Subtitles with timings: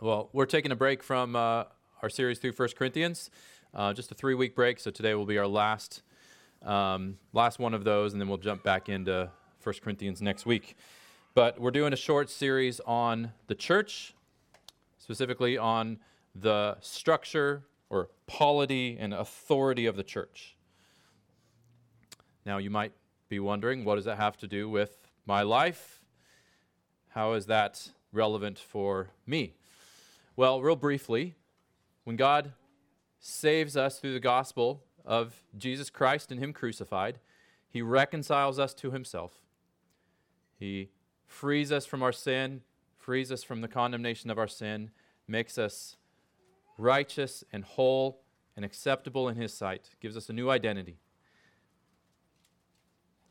[0.00, 1.64] Well, we're taking a break from uh,
[2.02, 3.30] our series through 1 Corinthians,
[3.74, 4.78] uh, just a three week break.
[4.78, 6.02] So today will be our last,
[6.62, 9.28] um, last one of those, and then we'll jump back into
[9.64, 10.76] 1 Corinthians next week.
[11.34, 14.14] But we're doing a short series on the church,
[14.98, 15.98] specifically on
[16.32, 20.54] the structure or polity and authority of the church.
[22.46, 22.92] Now, you might
[23.28, 26.04] be wondering, what does that have to do with my life?
[27.08, 29.54] How is that relevant for me?
[30.38, 31.34] Well, real briefly,
[32.04, 32.52] when God
[33.18, 37.18] saves us through the gospel of Jesus Christ and Him crucified,
[37.68, 39.32] He reconciles us to Himself.
[40.56, 40.90] He
[41.26, 42.60] frees us from our sin,
[42.96, 44.92] frees us from the condemnation of our sin,
[45.26, 45.96] makes us
[46.78, 48.20] righteous and whole
[48.54, 51.00] and acceptable in His sight, gives us a new identity.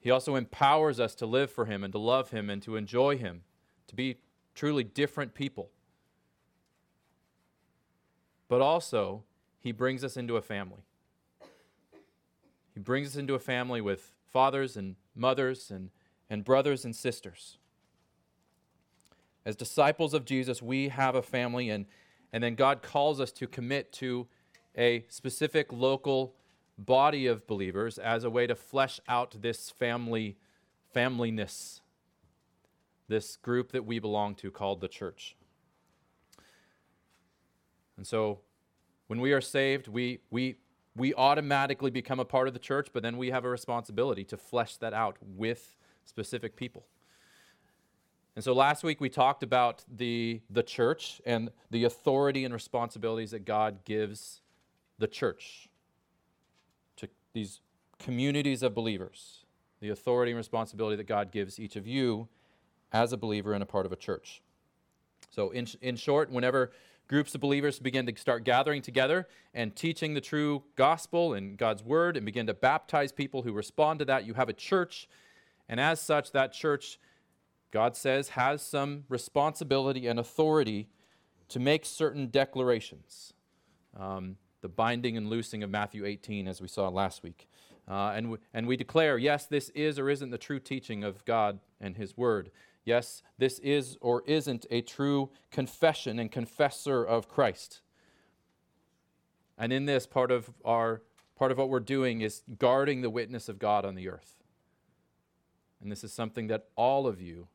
[0.02, 3.17] He also empowers us to live for Him and to love Him and to enjoy
[3.17, 3.44] Him,
[3.88, 4.17] to be
[4.53, 5.69] truly different people
[8.47, 9.23] but also
[9.59, 10.83] he brings us into a family.
[12.73, 15.89] He brings us into a family with fathers and mothers and,
[16.30, 17.57] and brothers and sisters.
[19.45, 21.85] As disciples of Jesus, we have a family, and,
[22.33, 24.27] and then God calls us to commit to
[24.77, 26.35] a specific local
[26.77, 30.38] body of believers as a way to flesh out this family
[30.95, 31.81] familyness,
[33.07, 35.35] this group that we belong to called the church.
[37.98, 38.40] And so
[39.08, 40.56] when we are saved, we, we,
[40.95, 44.38] we automatically become a part of the church, but then we have a responsibility to
[44.38, 46.86] flesh that out with specific people.
[48.36, 53.31] And so last week we talked about the, the church and the authority and responsibilities
[53.31, 54.42] that God gives
[55.00, 55.70] the church
[56.98, 57.62] to these
[57.98, 59.45] communities of believers,
[59.80, 62.28] the authority and responsibility that God gives each of you
[62.92, 64.42] as a believer and a part of a church.
[65.31, 66.72] So, in, in short, whenever
[67.08, 71.83] groups of believers begin to start gathering together and teaching the true gospel and God's
[71.83, 74.25] word and begin to baptize people who respond to that.
[74.25, 75.07] You have a church,
[75.69, 77.00] and as such, that church,
[77.72, 80.90] God says, has some responsibility and authority
[81.50, 83.34] to make certain declarations.
[83.97, 87.47] Um, the binding and loosing of Matthew 18, as we saw last week.
[87.88, 91.24] Uh, and, w- and we declare, yes, this is or isn't the true teaching of
[91.25, 92.51] God and His Word.
[92.88, 97.81] Yes, this is or isn't a true confession and confessor of Christ.
[99.58, 101.02] And in this, part of our
[101.36, 104.38] part of what we're doing is guarding the witness of God on the earth.
[105.81, 107.50] And this is something that all of you,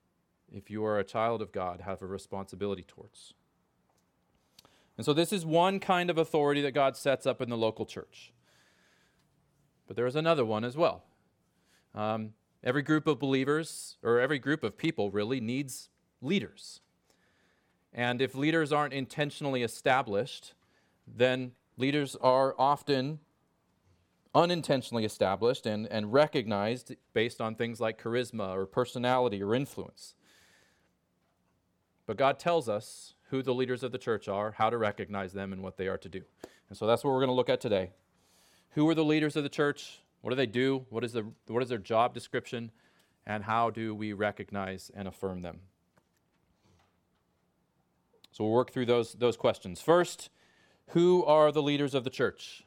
[0.52, 3.32] if you are a child of God, have a responsibility towards.
[4.98, 7.86] And so this is one kind of authority that God sets up in the local
[7.86, 8.34] church.
[9.86, 11.04] But there is another one as well.
[11.94, 15.88] Um, Every group of believers, or every group of people really, needs
[16.20, 16.80] leaders.
[17.92, 20.54] And if leaders aren't intentionally established,
[21.06, 23.18] then leaders are often
[24.34, 30.14] unintentionally established and, and recognized based on things like charisma or personality or influence.
[32.06, 35.52] But God tells us who the leaders of the church are, how to recognize them,
[35.52, 36.22] and what they are to do.
[36.68, 37.90] And so that's what we're going to look at today.
[38.70, 40.00] Who are the leaders of the church?
[40.22, 40.86] What do they do?
[40.88, 42.70] What is, the, what is their job description?
[43.26, 45.60] And how do we recognize and affirm them?
[48.30, 49.82] So we'll work through those, those questions.
[49.82, 50.30] First,
[50.88, 52.64] who are the leaders of the church?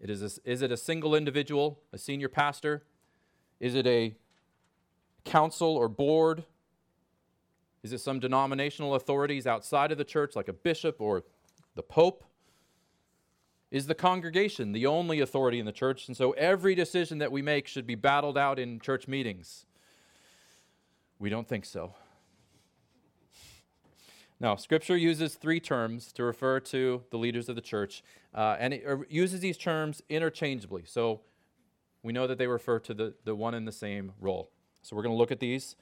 [0.00, 2.84] It is, a, is it a single individual, a senior pastor?
[3.58, 4.14] Is it a
[5.24, 6.44] council or board?
[7.82, 11.24] Is it some denominational authorities outside of the church, like a bishop or
[11.74, 12.24] the pope?
[13.70, 16.08] Is the congregation the only authority in the church?
[16.08, 19.64] And so every decision that we make should be battled out in church meetings.
[21.18, 21.94] We don't think so.
[24.40, 28.02] Now, Scripture uses three terms to refer to the leaders of the church,
[28.34, 30.84] uh, and it er, uses these terms interchangeably.
[30.86, 31.20] So
[32.02, 34.50] we know that they refer to the, the one and the same role.
[34.80, 35.76] So we're going to look at these.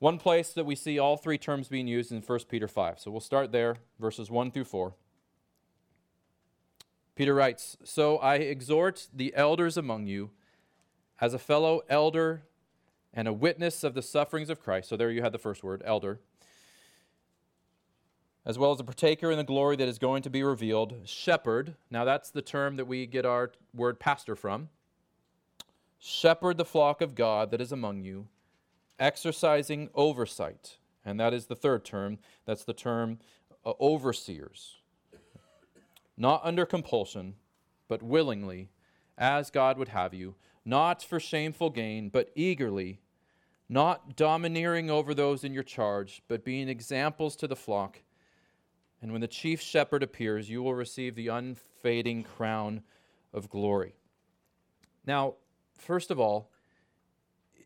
[0.00, 2.98] One place that we see all three terms being used in 1 Peter 5.
[2.98, 4.94] So we'll start there, verses 1 through 4.
[7.20, 10.30] Peter writes So I exhort the elders among you,
[11.20, 12.44] as a fellow elder
[13.12, 14.88] and a witness of the sufferings of Christ.
[14.88, 16.18] So there you have the first word, elder.
[18.46, 20.94] As well as a partaker in the glory that is going to be revealed.
[21.04, 21.74] Shepherd.
[21.90, 24.70] Now that's the term that we get our word pastor from.
[25.98, 28.28] Shepherd the flock of God that is among you,
[28.98, 30.78] exercising oversight.
[31.04, 32.18] And that is the third term.
[32.46, 33.18] That's the term
[33.66, 34.79] uh, overseers
[36.20, 37.34] not under compulsion,
[37.88, 38.68] but willingly,
[39.16, 40.34] as God would have you,
[40.66, 43.00] not for shameful gain, but eagerly,
[43.70, 48.02] not domineering over those in your charge, but being examples to the flock.
[49.00, 52.82] And when the chief shepherd appears, you will receive the unfading crown
[53.32, 53.94] of glory.
[55.06, 55.36] Now,
[55.78, 56.50] first of all,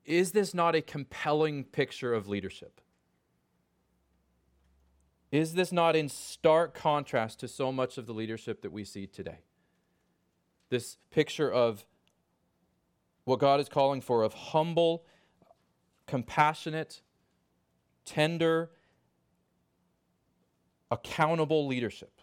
[0.04, 2.80] is this not a compelling picture of leadership?
[5.34, 9.08] Is this not in stark contrast to so much of the leadership that we see
[9.08, 9.38] today?
[10.70, 11.84] This picture of
[13.24, 15.04] what God is calling for of humble,
[16.06, 17.02] compassionate,
[18.04, 18.70] tender,
[20.88, 22.20] accountable leadership.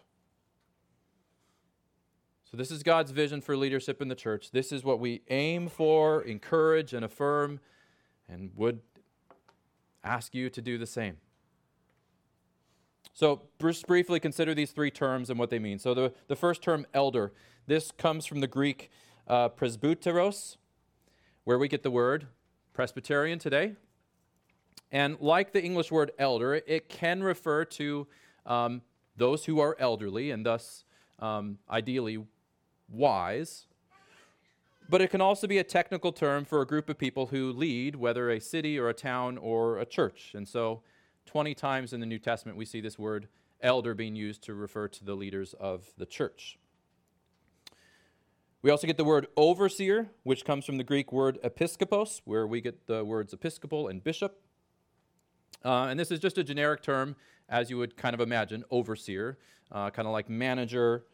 [2.50, 4.52] So, this is God's vision for leadership in the church.
[4.52, 7.60] This is what we aim for, encourage, and affirm,
[8.26, 8.80] and would
[10.02, 11.18] ask you to do the same.
[13.14, 15.78] So, just briefly consider these three terms and what they mean.
[15.78, 17.32] So, the, the first term, elder,
[17.66, 18.90] this comes from the Greek
[19.28, 20.56] uh, presbyteros,
[21.44, 22.26] where we get the word
[22.72, 23.74] Presbyterian today.
[24.90, 28.06] And like the English word elder, it can refer to
[28.46, 28.82] um,
[29.16, 30.84] those who are elderly and thus
[31.18, 32.24] um, ideally
[32.88, 33.66] wise.
[34.88, 37.96] But it can also be a technical term for a group of people who lead,
[37.96, 40.32] whether a city or a town or a church.
[40.34, 40.82] And so,
[41.26, 43.28] 20 times in the New Testament, we see this word
[43.60, 46.58] elder being used to refer to the leaders of the church.
[48.62, 52.60] We also get the word overseer, which comes from the Greek word episkopos, where we
[52.60, 54.40] get the words episcopal and bishop.
[55.64, 57.16] Uh, and this is just a generic term,
[57.48, 59.38] as you would kind of imagine, overseer,
[59.72, 61.04] uh, kind of like manager,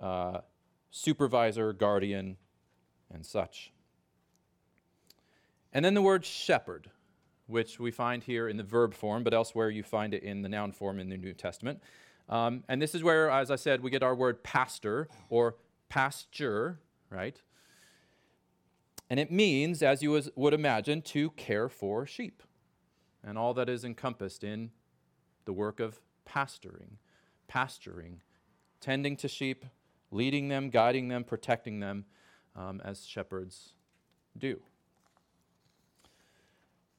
[0.00, 0.40] uh,
[0.90, 2.36] supervisor, guardian,
[3.10, 3.72] and such.
[5.72, 6.90] And then the word shepherd,
[7.48, 10.48] which we find here in the verb form, but elsewhere you find it in the
[10.48, 11.82] noun form in the New Testament.
[12.28, 15.56] Um, and this is where, as I said, we get our word pastor or
[15.88, 16.78] pasture,
[17.10, 17.40] right?
[19.10, 22.42] And it means, as you would imagine, to care for sheep
[23.24, 24.70] and all that is encompassed in
[25.46, 26.98] the work of pastoring,
[27.48, 28.20] pasturing,
[28.80, 29.64] tending to sheep,
[30.10, 32.04] leading them, guiding them, protecting them
[32.54, 33.72] um, as shepherds
[34.36, 34.60] do.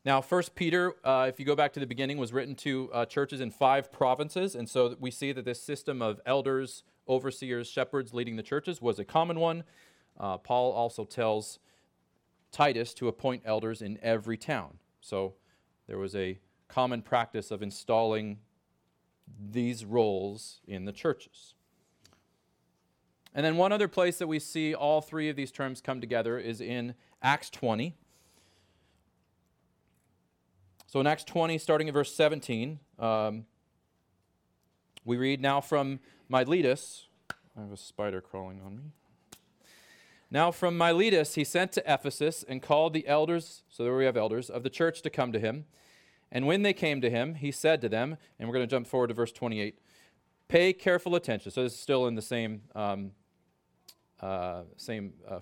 [0.10, 3.06] Now, First Peter, uh, if you go back to the beginning, was written to uh,
[3.06, 8.12] churches in five provinces, and so we see that this system of elders, overseers, shepherds
[8.12, 9.66] leading the churches was a common one.
[10.20, 11.60] Uh, Paul also tells
[12.52, 14.80] Titus to appoint elders in every town.
[15.00, 15.36] So
[15.86, 18.40] there was a common practice of installing
[19.40, 21.54] these roles in the churches.
[23.36, 26.40] And then one other place that we see all three of these terms come together
[26.40, 27.96] is in Acts 20.
[30.89, 33.45] So in Acts 20, starting at verse 17, um,
[35.06, 37.06] we read now from Miletus.
[37.56, 38.83] I have a spider crawling on me.
[40.31, 44.18] Now from Miletus he sent to Ephesus and called the elders, so there we have
[44.18, 45.65] elders, of the church to come to him.
[46.31, 48.88] And when they came to him, he said to them, and we're going to jump
[48.88, 49.77] forward to verse 28,
[50.47, 51.51] pay careful attention.
[51.51, 53.12] So this is still in the same, um,
[54.19, 55.41] uh, same uh,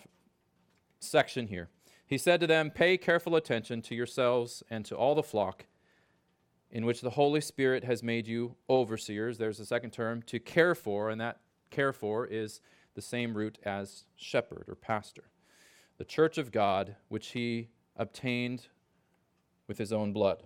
[1.00, 1.70] section here.
[2.08, 5.66] He said to them, Pay careful attention to yourselves and to all the flock
[6.72, 9.38] in which the Holy Spirit has made you overseers.
[9.38, 11.40] There's a second term, to care for, and that
[11.70, 12.62] care for is
[12.96, 15.26] the same root as shepherd or pastor.
[15.98, 18.68] The church of God, which he obtained
[19.68, 20.44] with his own blood.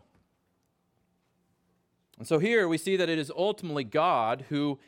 [2.17, 4.79] And so here we see that it is ultimately God who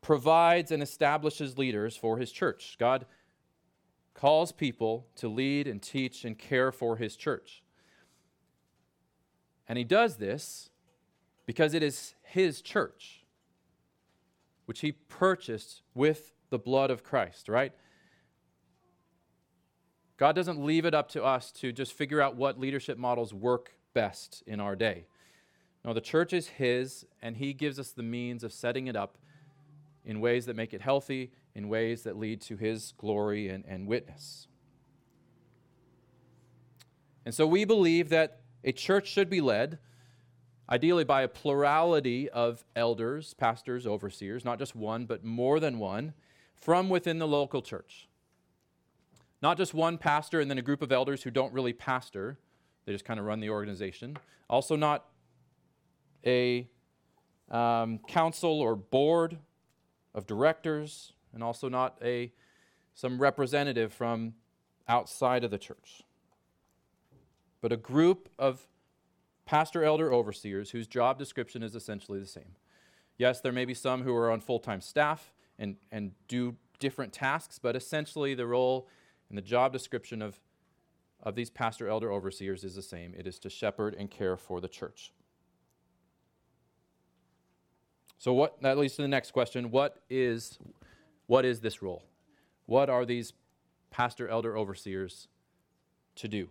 [0.00, 2.76] provides and establishes leaders for his church.
[2.78, 3.06] God
[4.14, 7.62] calls people to lead and teach and care for his church.
[9.68, 10.70] And he does this
[11.46, 13.24] because it is his church,
[14.66, 17.72] which he purchased with the blood of Christ, right?
[20.18, 23.72] God doesn't leave it up to us to just figure out what leadership models work
[23.94, 25.06] best in our day.
[25.84, 29.18] No, the church is His, and He gives us the means of setting it up
[30.04, 33.86] in ways that make it healthy, in ways that lead to His glory and, and
[33.86, 34.46] witness.
[37.24, 39.78] And so we believe that a church should be led,
[40.68, 46.14] ideally by a plurality of elders, pastors, overseers, not just one, but more than one,
[46.54, 48.08] from within the local church.
[49.40, 52.38] Not just one pastor and then a group of elders who don't really pastor,
[52.86, 54.16] they just kind of run the organization.
[54.48, 55.06] Also, not
[56.24, 56.68] a
[57.50, 59.38] um, council or board
[60.14, 62.32] of directors, and also not a
[62.94, 64.34] some representative from
[64.86, 66.02] outside of the church,
[67.60, 68.66] but a group of
[69.46, 72.56] pastor, elder, overseers whose job description is essentially the same.
[73.18, 77.12] Yes, there may be some who are on full time staff and, and do different
[77.12, 78.88] tasks, but essentially the role
[79.28, 80.40] and the job description of,
[81.22, 84.60] of these pastor, elder, overseers is the same it is to shepherd and care for
[84.60, 85.12] the church.
[88.18, 90.58] So what that leads to the next question, what is
[91.32, 92.02] what is this role?
[92.66, 93.32] What are these
[93.90, 95.28] pastor elder overseers
[96.16, 96.50] to do?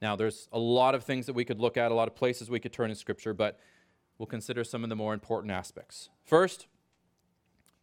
[0.00, 2.48] Now there's a lot of things that we could look at, a lot of places
[2.48, 3.58] we could turn in scripture, but
[4.16, 6.08] we'll consider some of the more important aspects.
[6.22, 6.68] First,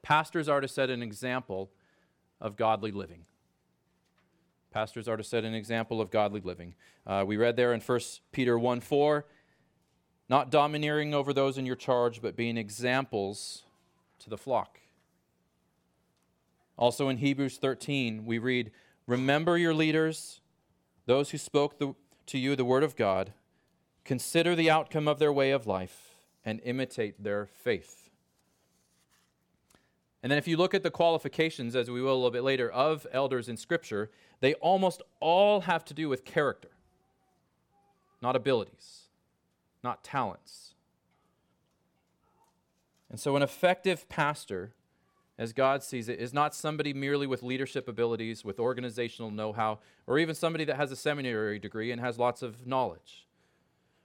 [0.01, 1.71] pastors are to set an example
[2.39, 3.25] of godly living.
[4.71, 6.73] Pastors are to set an example of godly living.
[7.05, 7.99] Uh, we read there in 1
[8.31, 9.25] Peter 1 4,
[10.29, 13.63] not domineering over those in your charge, but being examples
[14.19, 14.79] to the flock.
[16.77, 18.71] Also in Hebrews 13, we read,
[19.05, 20.41] Remember your leaders,
[21.05, 21.93] those who spoke the,
[22.27, 23.33] to you the word of God.
[24.05, 28.09] Consider the outcome of their way of life and imitate their faith.
[30.21, 32.71] And then, if you look at the qualifications, as we will a little bit later,
[32.71, 36.69] of elders in Scripture, they almost all have to do with character,
[38.21, 39.09] not abilities,
[39.83, 40.75] not talents.
[43.09, 44.73] And so, an effective pastor,
[45.37, 49.79] as God sees it, is not somebody merely with leadership abilities, with organizational know how,
[50.05, 53.27] or even somebody that has a seminary degree and has lots of knowledge.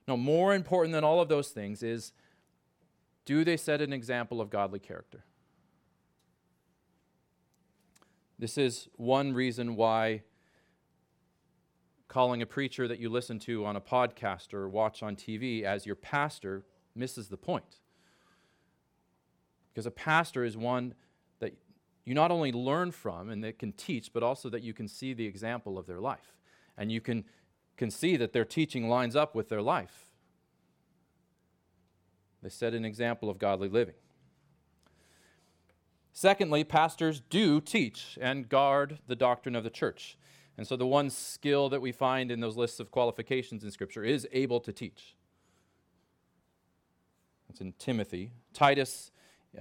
[0.06, 2.12] No, more important than all of those things is
[3.26, 5.24] do they set an example of godly character?
[8.38, 10.22] This is one reason why
[12.06, 15.84] calling a preacher that you listen to on a podcast or watch on TV as
[15.84, 17.80] your pastor misses the point.
[19.70, 20.94] Because a pastor is one
[22.08, 25.12] you not only learn from and that can teach, but also that you can see
[25.12, 26.34] the example of their life.
[26.78, 27.24] And you can,
[27.76, 30.06] can see that their teaching lines up with their life.
[32.42, 33.96] They set an example of godly living.
[36.14, 40.16] Secondly, pastors do teach and guard the doctrine of the church.
[40.56, 44.02] And so the one skill that we find in those lists of qualifications in Scripture
[44.02, 45.14] is able to teach.
[47.50, 48.32] It's in Timothy.
[48.54, 49.10] Titus,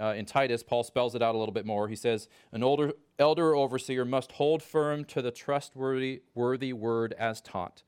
[0.00, 1.88] uh, in Titus, Paul spells it out a little bit more.
[1.88, 7.40] He says, An older, elder overseer must hold firm to the trustworthy worthy word as
[7.40, 7.82] taught,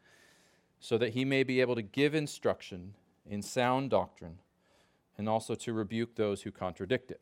[0.78, 2.95] so that he may be able to give instruction
[3.28, 4.38] in sound doctrine
[5.19, 7.21] and also to rebuke those who contradict it.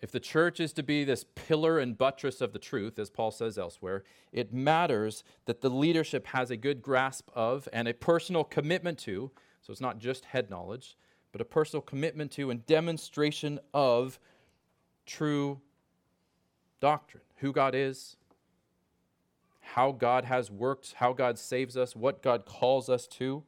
[0.00, 3.30] If the church is to be this pillar and buttress of the truth, as Paul
[3.30, 4.02] says elsewhere,
[4.32, 9.30] it matters that the leadership has a good grasp of and a personal commitment to,
[9.60, 10.96] so it's not just head knowledge,
[11.32, 14.18] but a personal commitment to and demonstration of
[15.06, 15.60] true
[16.80, 18.16] doctrine who God is,
[19.60, 23.42] how God has worked, how God saves us, what God calls us to.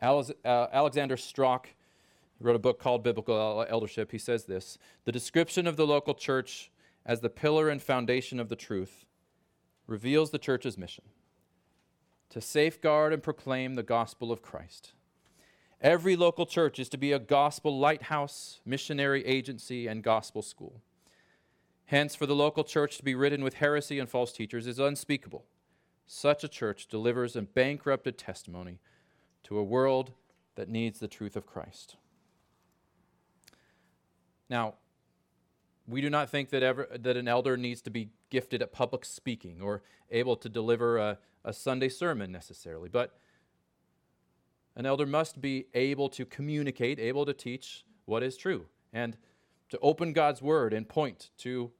[0.00, 1.68] Uh, Alexander Strauch
[2.40, 4.10] wrote a book called Biblical Eldership.
[4.10, 6.70] He says this The description of the local church
[7.06, 9.04] as the pillar and foundation of the truth
[9.86, 11.04] reveals the church's mission
[12.32, 14.92] to safeguard and proclaim the gospel of Christ.
[15.82, 20.80] Every local church is to be a gospel lighthouse, missionary agency, and gospel school.
[21.86, 25.44] Hence, for the local church to be ridden with heresy and false teachers is unspeakable.
[26.06, 28.78] Such a church delivers a bankrupted testimony
[29.42, 30.12] to a world
[30.54, 31.96] that needs the truth of Christ.
[34.48, 34.74] Now,
[35.86, 39.04] we do not think that, ever, that an elder needs to be gifted at public
[39.04, 43.18] speaking or able to deliver a, a Sunday sermon necessarily, but
[44.76, 49.16] an elder must be able to communicate, able to teach what is true, and
[49.68, 51.72] to open God's word and point to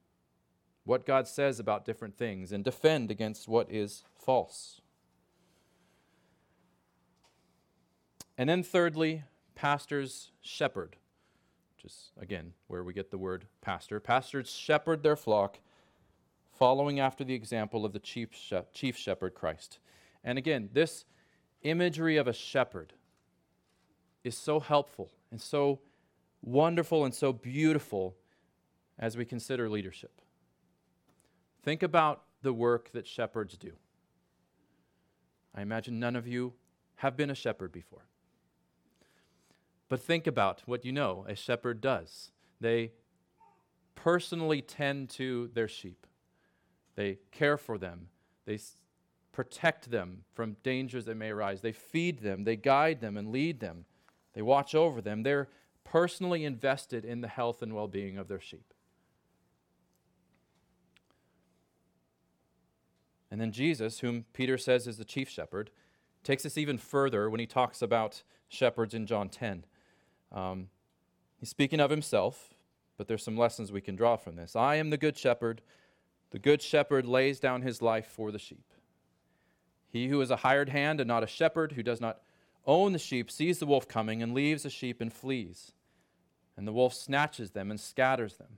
[0.83, 4.81] what God says about different things and defend against what is false.
[8.37, 9.23] And then, thirdly,
[9.55, 10.97] pastors shepherd
[11.83, 13.99] which is, again, where we get the word pastor.
[13.99, 15.59] Pastors shepherd their flock,
[16.51, 18.29] following after the example of the chief,
[18.73, 19.79] chief shepherd, Christ.
[20.23, 21.05] And again, this
[21.63, 22.93] imagery of a shepherd
[24.23, 25.79] is so helpful and so
[26.41, 28.15] wonderful and so beautiful
[28.97, 30.21] as we consider leadership.
[31.63, 33.73] Think about the work that shepherds do.
[35.55, 36.53] I imagine none of you
[36.95, 38.05] have been a shepherd before.
[39.93, 42.31] But think about what you know a shepherd does.
[42.59, 42.93] They
[43.93, 46.07] personally tend to their sheep,
[46.95, 48.07] they care for them,
[48.47, 48.77] they s-
[49.31, 53.59] protect them from dangers that may arise, they feed them, they guide them and lead
[53.59, 53.85] them,
[54.33, 55.21] they watch over them.
[55.21, 55.49] They're
[55.83, 58.73] personally invested in the health and well being of their sheep.
[63.29, 65.69] And then Jesus, whom Peter says is the chief shepherd,
[66.23, 69.65] takes this even further when he talks about shepherds in John 10.
[70.33, 70.69] Um,
[71.39, 72.53] he's speaking of himself,
[72.97, 74.55] but there's some lessons we can draw from this.
[74.55, 75.61] I am the good shepherd.
[76.31, 78.65] The good shepherd lays down his life for the sheep.
[79.87, 82.21] He who is a hired hand and not a shepherd, who does not
[82.65, 85.73] own the sheep, sees the wolf coming and leaves the sheep and flees.
[86.57, 88.57] And the wolf snatches them and scatters them.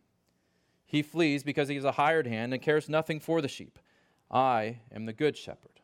[0.86, 3.80] He flees because he is a hired hand and cares nothing for the sheep.
[4.32, 5.75] I am the good shepherd.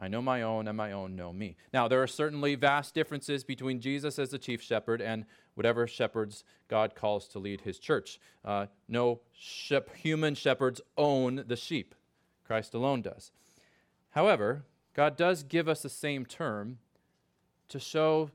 [0.00, 1.56] I know my own, and my own know me.
[1.74, 6.42] Now, there are certainly vast differences between Jesus as the chief shepherd and whatever shepherds
[6.68, 8.18] God calls to lead his church.
[8.42, 11.94] Uh, no shep- human shepherds own the sheep,
[12.44, 13.30] Christ alone does.
[14.10, 14.64] However,
[14.94, 16.78] God does give us the same term
[17.68, 18.30] to show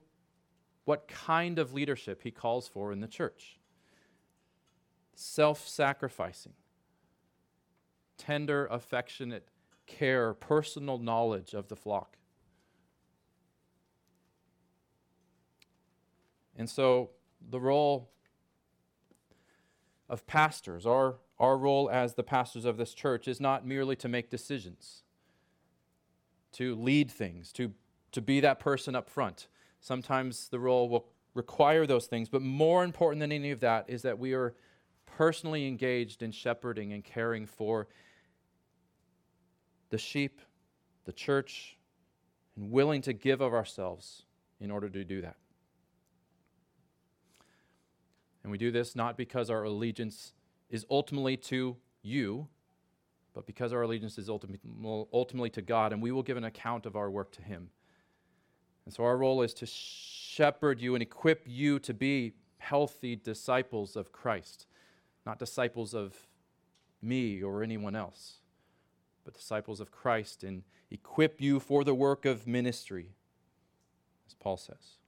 [0.86, 3.58] what kind of leadership he calls for in the church
[5.16, 6.54] self sacrificing,
[8.18, 9.48] tender, affectionate
[9.86, 12.18] care, personal knowledge of the flock.
[16.56, 17.12] And so
[17.50, 18.10] the role
[20.10, 24.08] of pastors, our, our role as the pastors of this church, is not merely to
[24.08, 25.04] make decisions,
[26.54, 27.74] to lead things, to,
[28.12, 29.48] to be that person up front.
[29.82, 34.04] Sometimes the role will require those things, but more important than any of that is
[34.04, 34.56] that we are
[35.06, 37.88] personally engaged in shepherding and caring for
[39.90, 40.42] the sheep,
[41.06, 41.78] the church,
[42.56, 44.24] and willing to give of ourselves
[44.60, 45.36] in order to do that.
[48.44, 50.34] And we do this not because our allegiance
[50.70, 52.48] is ultimately to you,
[53.34, 56.96] but because our allegiance is ultimately to God, and we will give an account of
[56.96, 57.70] our work to Him.
[58.86, 63.96] And so our role is to shepherd you and equip you to be healthy disciples
[63.96, 64.68] of Christ,
[65.26, 66.16] not disciples of
[67.02, 68.40] me or anyone else
[69.26, 73.16] but disciples of Christ and equip you for the work of ministry,
[74.28, 75.00] as Paul says.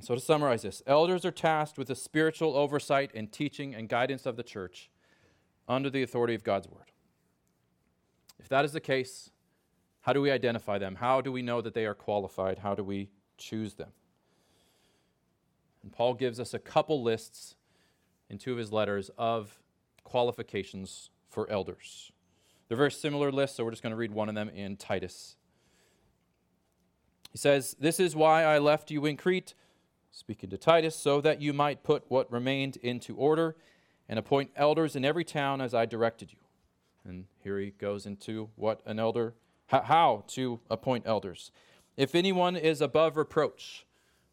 [0.00, 4.26] So, to summarize this, elders are tasked with the spiritual oversight and teaching and guidance
[4.26, 4.90] of the church
[5.68, 6.90] under the authority of God's word.
[8.38, 9.30] If that is the case,
[10.00, 10.96] how do we identify them?
[10.96, 12.58] How do we know that they are qualified?
[12.58, 13.90] How do we choose them?
[15.82, 17.54] And Paul gives us a couple lists
[18.28, 19.60] in two of his letters of
[20.02, 22.12] qualifications for elders.
[22.68, 25.36] They're very similar lists, so we're just going to read one of them in Titus.
[27.32, 29.54] He says, This is why I left you in Crete,
[30.12, 33.56] speaking to Titus, so that you might put what remained into order
[34.08, 36.38] and appoint elders in every town as I directed you.
[37.04, 39.34] And here he goes into what an elder,
[39.66, 41.50] how to appoint elders.
[41.96, 43.84] If anyone is above reproach,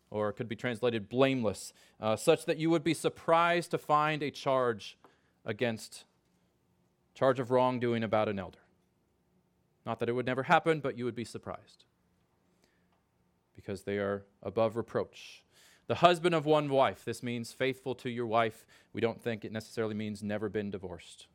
[0.09, 4.21] or it could be translated blameless, uh, such that you would be surprised to find
[4.21, 4.97] a charge
[5.45, 6.05] against
[7.13, 8.59] charge of wrongdoing about an elder.
[9.85, 11.85] Not that it would never happen, but you would be surprised
[13.55, 15.43] because they are above reproach.
[15.87, 18.65] The husband of one wife, this means faithful to your wife.
[18.93, 21.27] We don't think it necessarily means never been divorced.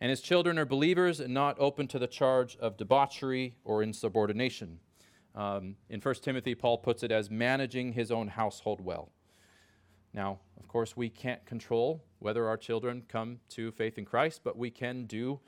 [0.00, 4.80] And his children are believers and not open to the charge of debauchery or insubordination.
[5.34, 9.12] Um, in 1 Timothy, Paul puts it as managing his own household well.
[10.14, 14.56] Now, of course, we can't control whether our children come to faith in Christ, but
[14.56, 15.40] we can do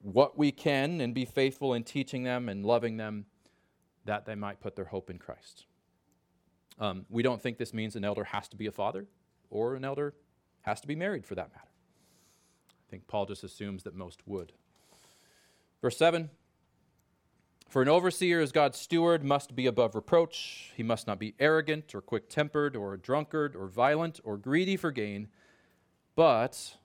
[0.00, 3.26] what we can and be faithful in teaching them and loving them
[4.04, 5.66] that they might put their hope in Christ.
[6.78, 9.06] Um, we don't think this means an elder has to be a father
[9.50, 10.14] or an elder
[10.62, 11.68] has to be married for that matter.
[12.70, 14.52] I think Paul just assumes that most would.
[15.80, 16.30] Verse 7
[17.72, 20.72] for an overseer as God's steward must be above reproach.
[20.76, 24.76] He must not be arrogant or quick tempered or a drunkard or violent or greedy
[24.76, 25.28] for gain,
[26.14, 26.76] but,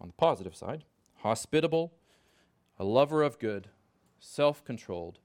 [0.00, 0.86] on the positive side,
[1.18, 1.92] hospitable,
[2.80, 3.68] a lover of good,
[4.18, 5.20] self controlled,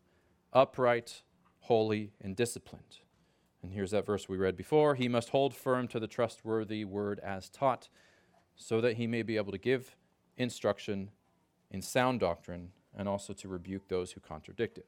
[0.53, 1.23] upright,
[1.61, 2.97] holy, and disciplined.
[3.63, 4.93] And here's that verse we read before.
[4.93, 7.89] He must hold firm to the trustworthy word as taught,
[8.55, 9.95] so that he may be able to give
[10.37, 11.09] instruction
[11.71, 14.85] in sound doctrine and also to rebuke those who contradict it.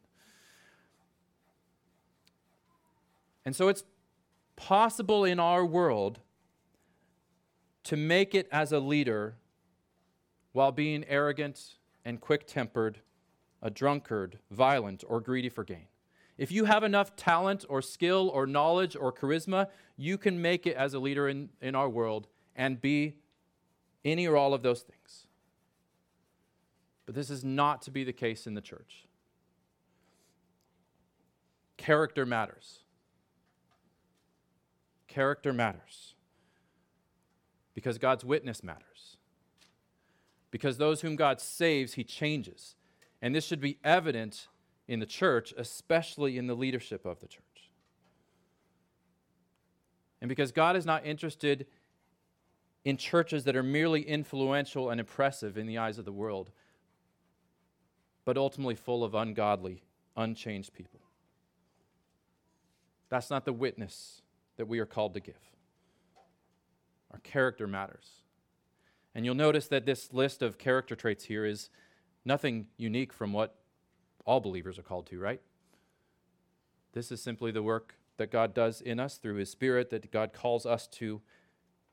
[3.45, 3.83] And so it's
[4.55, 6.19] possible in our world
[7.83, 9.35] to make it as a leader
[10.51, 11.75] while being arrogant
[12.05, 12.99] and quick tempered,
[13.61, 15.87] a drunkard, violent, or greedy for gain.
[16.37, 20.75] If you have enough talent or skill or knowledge or charisma, you can make it
[20.75, 23.15] as a leader in, in our world and be
[24.03, 25.27] any or all of those things.
[27.05, 29.05] But this is not to be the case in the church.
[31.77, 32.79] Character matters.
[35.11, 36.15] Character matters
[37.73, 39.17] because God's witness matters.
[40.51, 42.75] Because those whom God saves, he changes.
[43.21, 44.47] And this should be evident
[44.87, 47.43] in the church, especially in the leadership of the church.
[50.21, 51.67] And because God is not interested
[52.85, 56.51] in churches that are merely influential and impressive in the eyes of the world,
[58.23, 59.83] but ultimately full of ungodly,
[60.15, 61.01] unchanged people.
[63.09, 64.20] That's not the witness
[64.61, 65.39] that we are called to give.
[67.09, 68.11] Our character matters.
[69.15, 71.71] And you'll notice that this list of character traits here is
[72.25, 73.55] nothing unique from what
[74.23, 75.41] all believers are called to, right?
[76.93, 80.31] This is simply the work that God does in us through His Spirit that God
[80.31, 81.23] calls us to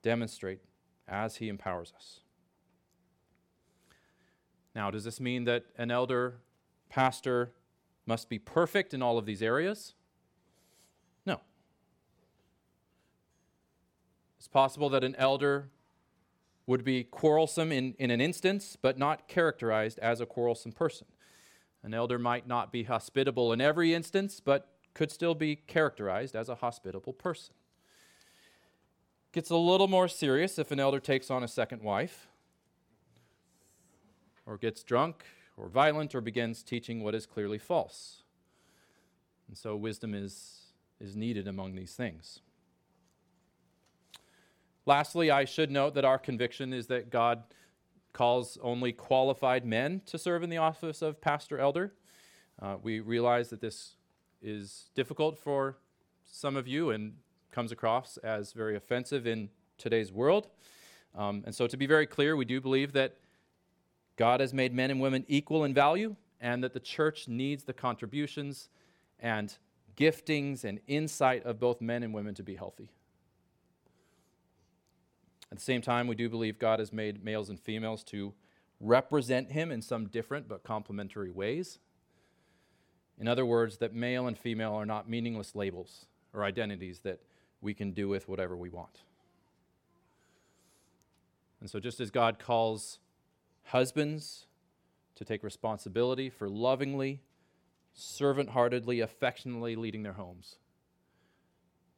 [0.02, 0.60] demonstrate
[1.08, 2.20] as He empowers us.
[4.74, 6.42] Now, does this mean that an elder,
[6.90, 7.54] pastor,
[8.04, 9.94] must be perfect in all of these areas?
[11.24, 11.40] No.
[14.38, 15.68] It's possible that an elder
[16.66, 21.06] would be quarrelsome in, in an instance, but not characterized as a quarrelsome person.
[21.82, 26.48] An elder might not be hospitable in every instance, but could still be characterized as
[26.48, 27.54] a hospitable person.
[29.32, 32.28] Gets a little more serious if an elder takes on a second wife,
[34.44, 35.24] or gets drunk,
[35.56, 38.22] or violent, or begins teaching what is clearly false.
[39.46, 42.40] And so wisdom is, is needed among these things.
[44.88, 47.42] Lastly, I should note that our conviction is that God
[48.14, 51.92] calls only qualified men to serve in the office of pastor elder.
[52.58, 53.96] Uh, we realize that this
[54.40, 55.76] is difficult for
[56.24, 57.12] some of you and
[57.52, 60.48] comes across as very offensive in today's world.
[61.14, 63.18] Um, and so, to be very clear, we do believe that
[64.16, 67.74] God has made men and women equal in value and that the church needs the
[67.74, 68.70] contributions
[69.20, 69.54] and
[69.98, 72.90] giftings and insight of both men and women to be healthy.
[75.50, 78.34] At the same time, we do believe God has made males and females to
[78.80, 81.78] represent Him in some different but complementary ways.
[83.18, 87.20] In other words, that male and female are not meaningless labels or identities that
[87.60, 89.00] we can do with whatever we want.
[91.60, 93.00] And so, just as God calls
[93.64, 94.46] husbands
[95.16, 97.22] to take responsibility for lovingly,
[97.94, 100.56] servant heartedly, affectionately leading their homes,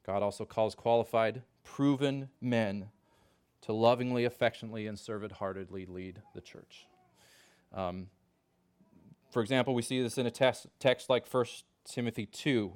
[0.03, 2.89] God also calls qualified, proven men
[3.61, 6.87] to lovingly, affectionately, and servant heartedly lead the church.
[7.73, 8.07] Um,
[9.31, 11.45] for example, we see this in a text, text like 1
[11.85, 12.73] Timothy 2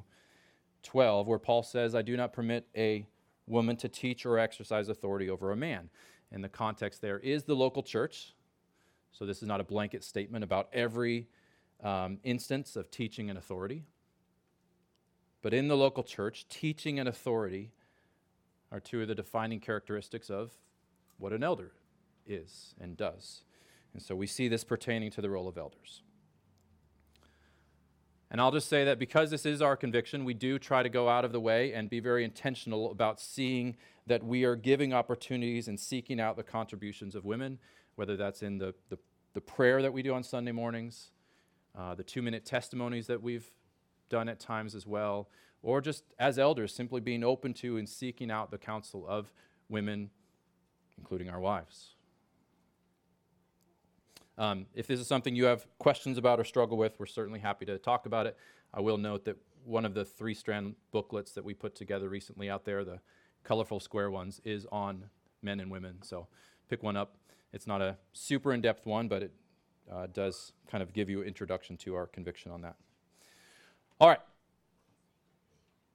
[0.84, 3.08] 12, where Paul says, I do not permit a
[3.48, 5.89] woman to teach or exercise authority over a man.
[6.32, 8.36] And the context there is the local church.
[9.12, 11.28] So this is not a blanket statement about every
[11.84, 13.84] um, instance of teaching and authority.
[15.41, 17.71] But in the local church, teaching and authority
[18.71, 20.52] are two of the defining characteristics of
[21.17, 21.71] what an elder
[22.25, 23.43] is and does.
[23.93, 26.01] And so we see this pertaining to the role of elders.
[28.32, 31.08] And I'll just say that because this is our conviction, we do try to go
[31.08, 35.67] out of the way and be very intentional about seeing that we are giving opportunities
[35.67, 37.60] and seeking out the contributions of women,
[37.95, 38.97] whether that's in the, the,
[39.34, 41.12] the prayer that we do on Sunday mornings,
[41.78, 43.49] uh, the two minute testimonies that we've
[44.10, 45.30] done at times as well,
[45.62, 49.32] or just as elders, simply being open to and seeking out the counsel of
[49.69, 50.10] women
[50.98, 51.96] including our wives.
[54.38, 57.66] Um, if this is something you have questions about or struggle with, we're certainly happy
[57.66, 58.38] to talk about it.
[58.74, 62.50] I will note that one of the three strand booklets that we put together recently
[62.50, 63.00] out there, the
[63.44, 65.06] colorful square ones, is on
[65.42, 66.00] men and women.
[66.02, 66.28] So
[66.70, 67.16] pick one up.
[67.54, 69.32] It's not a super in depth one, but it
[69.92, 72.76] uh, does kind of give you an introduction to our conviction on that.
[74.00, 74.20] All right.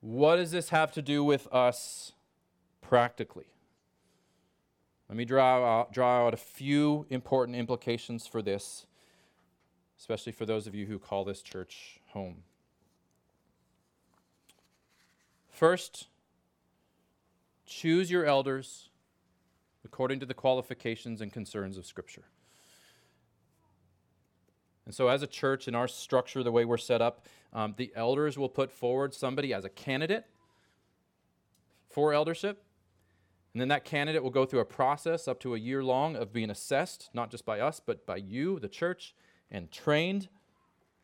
[0.00, 2.12] What does this have to do with us
[2.80, 3.46] practically?
[5.10, 8.86] Let me draw out, draw out a few important implications for this,
[9.98, 12.44] especially for those of you who call this church home.
[15.48, 16.06] First,
[17.66, 18.88] choose your elders
[19.84, 22.26] according to the qualifications and concerns of Scripture.
[24.86, 27.92] And so, as a church, in our structure, the way we're set up, um, the
[27.96, 30.26] elders will put forward somebody as a candidate
[31.88, 32.62] for eldership.
[33.52, 36.32] And then that candidate will go through a process up to a year long of
[36.32, 39.14] being assessed, not just by us, but by you, the church,
[39.50, 40.28] and trained.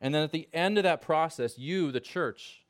[0.01, 2.63] And then at the end of that process, you, the church,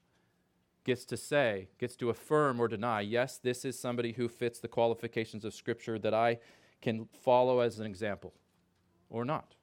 [0.85, 4.69] gets to say, gets to affirm or deny, yes, this is somebody who fits the
[4.69, 6.39] qualifications of Scripture that I
[6.81, 8.33] can follow as an example,
[9.11, 9.57] or not.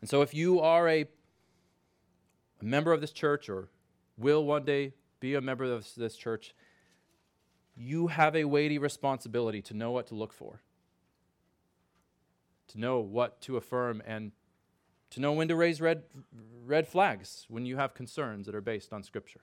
[0.00, 3.68] And so if you are a, a member of this church or
[4.16, 6.54] will one day be a member of this church,
[7.76, 10.62] you have a weighty responsibility to know what to look for,
[12.68, 14.32] to know what to affirm, and
[15.10, 16.04] to know when to raise red,
[16.64, 19.42] red flags when you have concerns that are based on Scripture.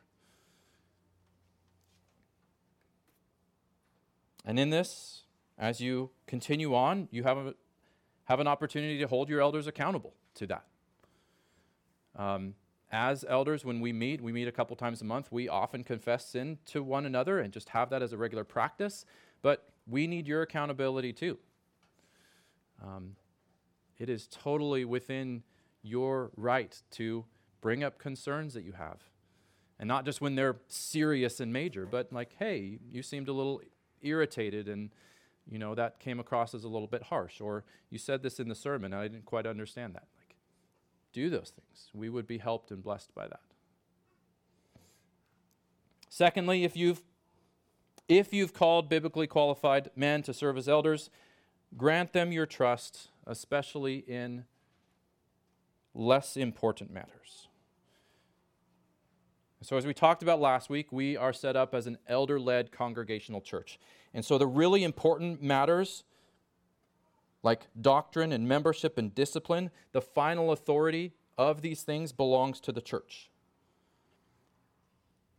[4.45, 5.23] And in this,
[5.57, 7.53] as you continue on, you have, a,
[8.25, 10.65] have an opportunity to hold your elders accountable to that.
[12.15, 12.55] Um,
[12.93, 16.27] as elders, when we meet, we meet a couple times a month, we often confess
[16.27, 19.03] sin to one another and just have that as a regular practice.
[19.41, 21.39] But we need your accountability too.
[22.81, 23.15] Um,
[23.97, 25.41] it is totally within
[25.81, 27.25] your right to
[27.61, 28.99] bring up concerns that you have.
[29.79, 33.59] And not just when they're serious and major, but like, hey, you seemed a little
[34.03, 34.91] irritated and
[35.49, 38.47] you know that came across as a little bit harsh or you said this in
[38.47, 40.07] the sermon and I didn't quite understand that
[41.13, 41.89] do those things.
[41.93, 43.41] We would be helped and blessed by that.
[46.09, 47.01] Secondly, if you've
[48.09, 51.09] if you've called biblically qualified men to serve as elders,
[51.77, 54.43] grant them your trust, especially in
[55.93, 57.47] less important matters.
[59.61, 62.73] So, as we talked about last week, we are set up as an elder led
[62.73, 63.79] congregational church.
[64.13, 66.03] And so, the really important matters
[67.43, 72.81] like doctrine and membership and discipline, the final authority of these things belongs to the
[72.81, 73.29] church.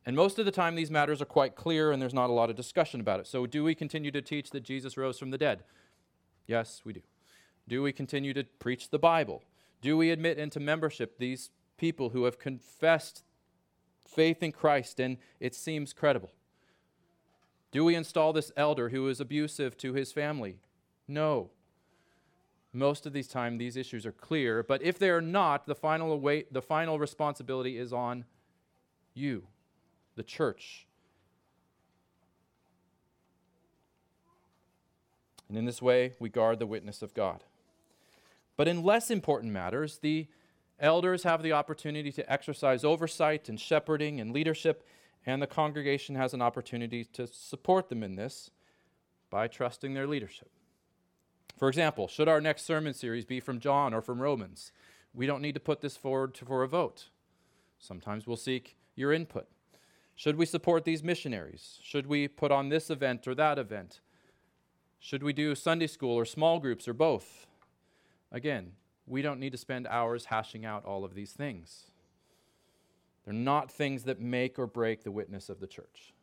[0.06, 2.50] And most of the time, these matters are quite clear and there's not a lot
[2.50, 3.26] of discussion about it.
[3.26, 5.64] So, do we continue to teach that Jesus rose from the dead?
[6.46, 7.00] Yes, we do.
[7.66, 9.42] Do we continue to preach the Bible?
[9.80, 13.24] Do we admit into membership these people who have confessed
[14.06, 16.32] faith in Christ and it seems credible?
[17.72, 20.58] Do we install this elder who is abusive to his family?
[21.08, 21.50] No
[22.74, 26.18] most of these time these issues are clear but if they are not the final
[26.20, 28.24] weight the final responsibility is on
[29.14, 29.46] you
[30.16, 30.86] the church.
[35.48, 37.44] And in this way we guard the witness of god.
[38.56, 40.26] But in less important matters the
[40.80, 44.84] elders have the opportunity to exercise oversight and shepherding and leadership
[45.26, 48.50] and the congregation has an opportunity to support them in this
[49.30, 50.50] by trusting their leadership
[51.56, 54.72] for example, should our next sermon series be from John or from Romans?
[55.12, 57.08] We don't need to put this forward to, for a vote.
[57.78, 59.46] Sometimes we'll seek your input.
[60.16, 61.78] Should we support these missionaries?
[61.82, 64.00] Should we put on this event or that event?
[64.98, 67.46] Should we do Sunday school or small groups or both?
[68.32, 68.72] Again,
[69.06, 71.90] we don't need to spend hours hashing out all of these things.
[73.24, 76.13] They're not things that make or break the witness of the church.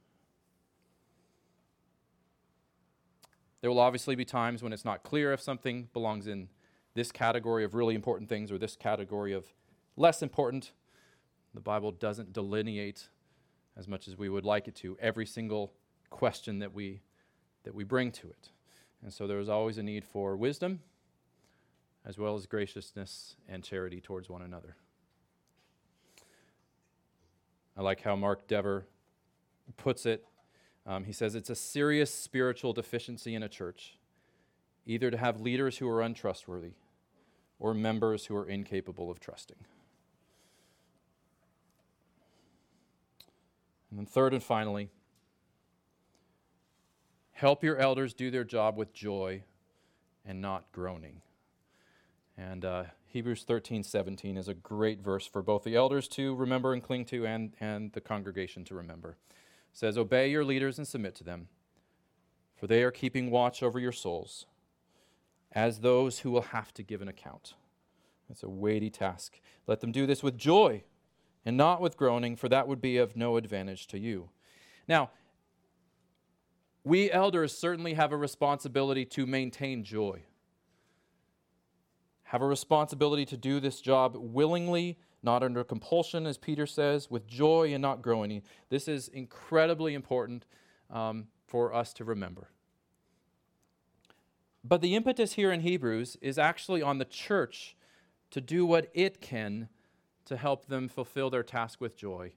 [3.62, 6.50] There will obviously be times when it's not clear if something belongs in
[6.96, 9.54] this category of really important things or this category of
[9.96, 10.72] less important.
[11.54, 13.08] The Bible doesn't delineate
[13.78, 15.74] as much as we would like it to every single
[16.10, 17.02] question that we
[17.64, 18.50] that we bring to it.
[19.04, 20.80] And so there is always a need for wisdom
[22.04, 24.76] as well as graciousness and charity towards one another.
[27.78, 28.88] I like how Mark Dever
[29.78, 30.26] puts it
[30.86, 33.98] um, he says it's a serious spiritual deficiency in a church,
[34.86, 36.74] either to have leaders who are untrustworthy
[37.60, 39.58] or members who are incapable of trusting.
[43.90, 44.90] And then, third and finally,
[47.34, 49.44] help your elders do their job with joy
[50.26, 51.22] and not groaning.
[52.38, 56.74] And uh, Hebrews 13, 17 is a great verse for both the elders to remember
[56.74, 59.18] and cling to and, and the congregation to remember
[59.74, 61.48] says, Obey your leaders and submit to them,
[62.56, 64.46] for they are keeping watch over your souls,
[65.52, 67.56] as those who will have to give an account.
[68.30, 69.40] It's a weighty task.
[69.68, 70.84] Let them do this with joy
[71.46, 74.30] and not with groaning, for that would be of no advantage to you.
[74.88, 75.10] Now,
[76.84, 80.24] we elders certainly have a responsibility to maintain joy,
[82.24, 87.28] have a responsibility to do this job willingly not under compulsion, as Peter says, with
[87.28, 88.42] joy and not groaning.
[88.70, 90.46] This is incredibly important
[90.90, 92.50] um, for us to remember.
[94.64, 97.76] But the impetus here in Hebrews is actually on the church
[98.32, 99.70] to do what it can
[100.26, 102.34] to help them fulfill their task with joy,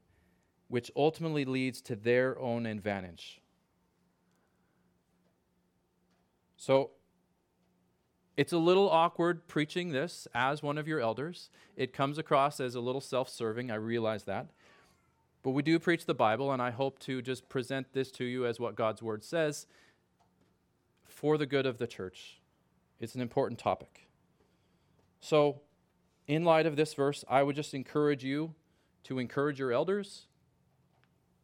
[0.69, 3.41] which ultimately leads to their own advantage.
[6.57, 6.93] So,
[8.37, 11.51] it's a little awkward preaching this as one of your elders.
[11.77, 14.49] It comes across as a little self serving, I realize that.
[15.43, 18.47] But we do preach the Bible, and I hope to just present this to you
[18.47, 19.67] as what God's Word says
[21.07, 22.41] for the good of the church.
[22.99, 24.09] It's an important topic.
[25.21, 25.61] So,
[26.27, 28.55] in light of this verse, I would just encourage you
[29.05, 30.27] to encourage your elders.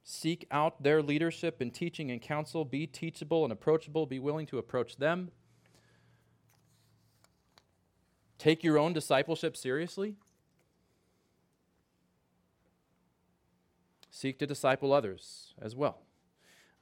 [0.02, 2.64] Seek out their leadership and teaching and counsel.
[2.64, 4.06] Be teachable and approachable.
[4.06, 5.30] Be willing to approach them
[8.40, 10.16] take your own discipleship seriously?
[14.10, 15.98] Seek to disciple others as well.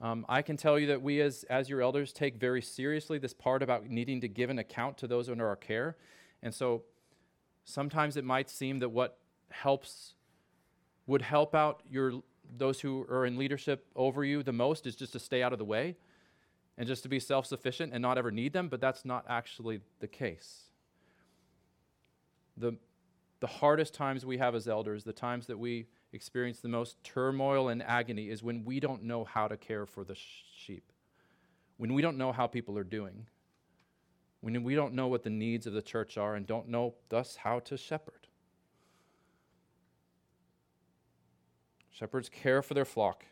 [0.00, 3.34] Um, I can tell you that we, as, as your elders, take very seriously this
[3.34, 5.96] part about needing to give an account to those under our care.
[6.42, 6.84] And so
[7.64, 9.18] sometimes it might seem that what
[9.50, 10.14] helps
[11.06, 12.22] would help out your
[12.56, 15.58] those who are in leadership over you the most is just to stay out of
[15.58, 15.96] the way
[16.78, 20.06] and just to be self-sufficient and not ever need them, but that's not actually the
[20.06, 20.67] case.
[22.58, 22.76] The
[23.40, 27.68] the hardest times we have as elders, the times that we experience the most turmoil
[27.68, 30.90] and agony is when we don't know how to care for the sh- sheep.
[31.76, 33.28] When we don't know how people are doing
[34.40, 37.36] when we don't know what the needs of the church are and don't know, thus,
[37.36, 38.28] how to shepherd.
[41.90, 43.24] Shepherds care for their flock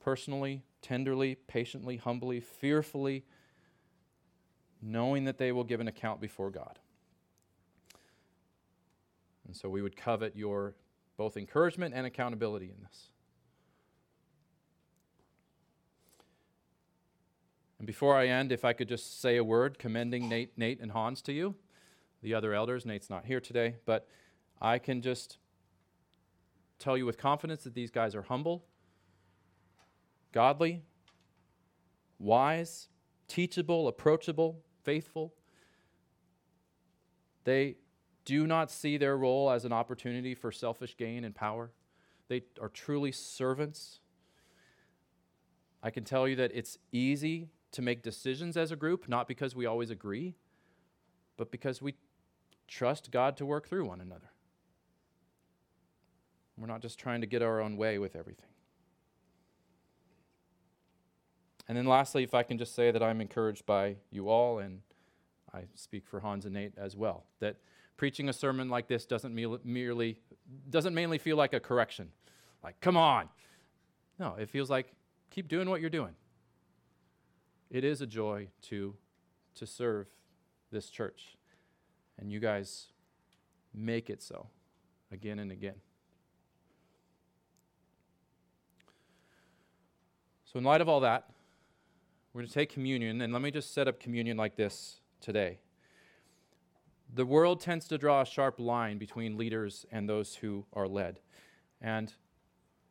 [0.00, 3.24] personally, tenderly, patiently, humbly, fearfully,
[4.80, 6.78] knowing that they will give an account before God.
[9.46, 10.74] And so we would covet your
[11.16, 13.08] both encouragement and accountability in this.
[17.78, 20.90] And before I end, if I could just say a word commending Nate, Nate and
[20.90, 21.54] Hans to you,
[22.22, 22.86] the other elders.
[22.86, 24.08] Nate's not here today, but
[24.60, 25.36] I can just
[26.78, 28.64] tell you with confidence that these guys are humble,
[30.32, 30.82] godly,
[32.18, 32.88] wise,
[33.28, 35.34] teachable, approachable, faithful.
[37.44, 37.76] They
[38.24, 41.70] do not see their role as an opportunity for selfish gain and power.
[42.28, 44.00] They are truly servants.
[45.82, 49.54] I can tell you that it's easy to make decisions as a group, not because
[49.54, 50.36] we always agree,
[51.36, 51.94] but because we
[52.68, 54.30] trust God to work through one another.
[56.56, 58.46] We're not just trying to get our own way with everything.
[61.66, 64.80] And then, lastly, if I can just say that I'm encouraged by you all, and
[65.52, 67.56] I speak for Hans and Nate as well, that
[67.96, 70.18] preaching a sermon like this doesn't merely
[70.68, 72.10] doesn't mainly feel like a correction,
[72.62, 73.28] like come on.
[74.18, 74.92] No, it feels like
[75.30, 76.14] keep doing what you're doing
[77.74, 78.94] it is a joy to,
[79.56, 80.06] to serve
[80.70, 81.36] this church.
[82.16, 82.86] And you guys
[83.74, 84.46] make it so
[85.10, 85.74] again and again.
[90.44, 91.28] So, in light of all that,
[92.32, 95.58] we're going to take communion, and let me just set up communion like this today.
[97.14, 101.20] The world tends to draw a sharp line between leaders and those who are led.
[101.80, 102.12] And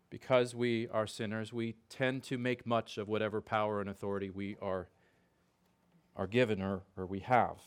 [0.09, 4.55] because we are sinners, we tend to make much of whatever power and authority we
[4.61, 4.87] are,
[6.15, 7.57] are given or, or we have.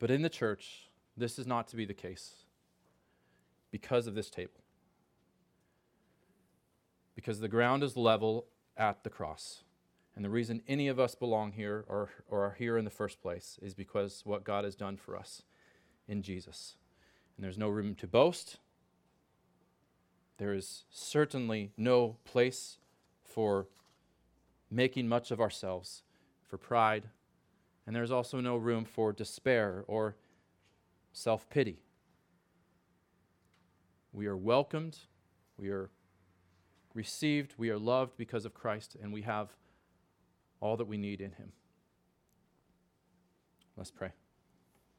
[0.00, 2.46] But in the church, this is not to be the case
[3.70, 4.64] because of this table.
[7.14, 9.62] Because the ground is level at the cross.
[10.20, 13.22] And the reason any of us belong here or, or are here in the first
[13.22, 15.44] place is because what God has done for us
[16.06, 16.76] in Jesus.
[17.34, 18.58] And there's no room to boast,
[20.36, 22.76] there is certainly no place
[23.24, 23.66] for
[24.70, 26.02] making much of ourselves,
[26.46, 27.04] for pride,
[27.86, 30.16] and there's also no room for despair or
[31.14, 31.80] self pity.
[34.12, 34.98] We are welcomed,
[35.56, 35.88] we are
[36.92, 39.56] received, we are loved because of Christ, and we have
[40.60, 41.52] all that we need in Him.
[43.76, 44.10] Let's pray.